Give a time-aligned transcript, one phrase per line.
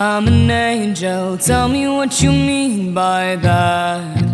[0.00, 4.24] I'm an angel, tell me what you mean by that.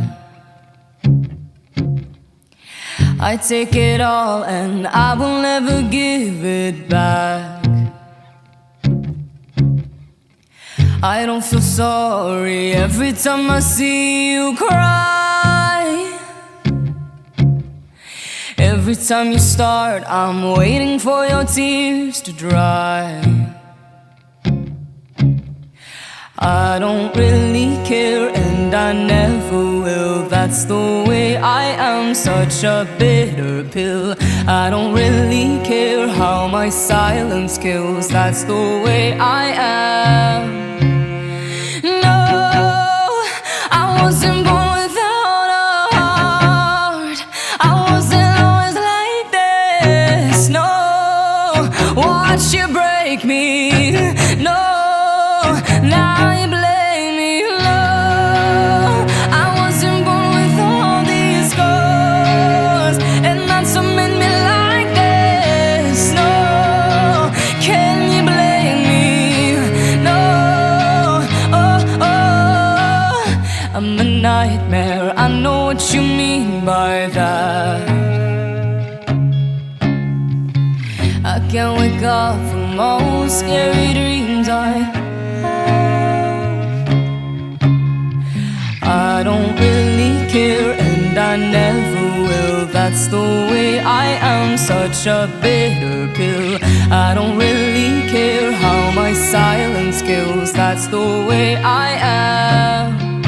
[3.21, 7.67] I take it all and I will never give it back.
[11.03, 16.19] I don't feel sorry every time I see you cry.
[18.57, 23.60] Every time you start, I'm waiting for your tears to dry.
[26.43, 30.27] I don't really care and I never will.
[30.27, 34.15] That's the way I am, such a bitter pill.
[34.49, 38.09] I don't really care how my silence kills.
[38.09, 40.81] That's the way I am.
[41.83, 42.23] No,
[43.71, 47.19] I wasn't born without a heart.
[47.61, 50.49] I wasn't always like this.
[50.49, 53.93] No, watch you break me.
[54.43, 54.80] No.
[73.83, 75.15] I'm a nightmare.
[75.17, 77.89] I know what you mean by that.
[81.25, 85.00] I can't wake up from all scary dreams I
[92.91, 96.59] That's the way I am, such a bitter pill.
[96.91, 100.53] I don't really care how my silence kills.
[100.53, 103.23] That's the way I am.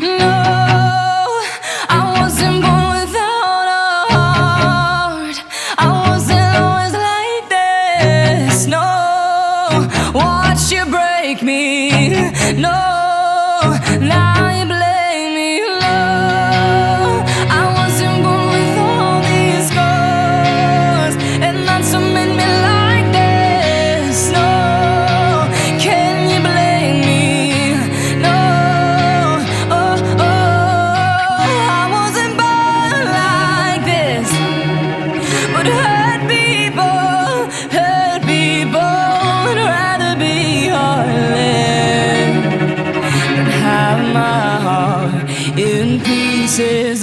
[0.00, 0.32] No,
[1.90, 5.36] I wasn't born without a heart.
[5.76, 8.66] I wasn't always like this.
[8.66, 12.32] No, watch you break me.
[12.56, 12.80] No.
[46.56, 46.93] kisses